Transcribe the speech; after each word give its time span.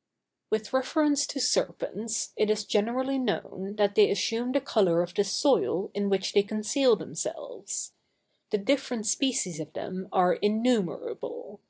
_]With 0.48 0.72
reference 0.72 1.26
to 1.26 1.38
serpents, 1.40 2.32
it 2.34 2.48
is 2.48 2.64
generally 2.64 3.18
known, 3.18 3.74
that 3.76 3.96
they 3.96 4.10
assume 4.10 4.52
the 4.52 4.60
color 4.62 5.02
of 5.02 5.12
the 5.12 5.24
soil 5.24 5.90
in 5.92 6.08
which 6.08 6.32
they 6.32 6.42
conceal 6.42 6.96
themselves. 6.96 7.92
The 8.48 8.56
different 8.56 9.04
species 9.04 9.60
of 9.60 9.74
them 9.74 10.08
are 10.10 10.32
innumerable. 10.32 11.60